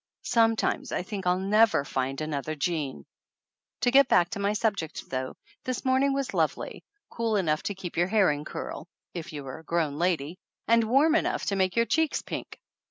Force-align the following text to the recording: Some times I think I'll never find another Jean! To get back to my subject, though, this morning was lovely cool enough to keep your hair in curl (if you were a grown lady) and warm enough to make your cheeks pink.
Some 0.23 0.55
times 0.55 0.91
I 0.91 1.03
think 1.03 1.27
I'll 1.27 1.37
never 1.37 1.85
find 1.85 2.19
another 2.21 2.55
Jean! 2.55 3.05
To 3.81 3.91
get 3.91 4.07
back 4.07 4.29
to 4.31 4.39
my 4.39 4.53
subject, 4.53 5.07
though, 5.11 5.35
this 5.63 5.85
morning 5.85 6.11
was 6.11 6.33
lovely 6.33 6.83
cool 7.11 7.35
enough 7.35 7.61
to 7.61 7.75
keep 7.75 7.97
your 7.97 8.07
hair 8.07 8.31
in 8.31 8.43
curl 8.43 8.87
(if 9.13 9.31
you 9.31 9.43
were 9.43 9.59
a 9.59 9.63
grown 9.63 9.99
lady) 9.99 10.39
and 10.67 10.83
warm 10.85 11.13
enough 11.13 11.45
to 11.45 11.55
make 11.55 11.75
your 11.75 11.85
cheeks 11.85 12.23
pink. 12.23 12.59